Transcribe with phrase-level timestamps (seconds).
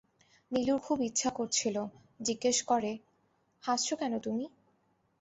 [0.51, 1.75] নীলুর খুব ইচ্ছা করছিল,
[2.21, 4.45] জিজ্ঞেস করে-হাসছ কেন তুমি?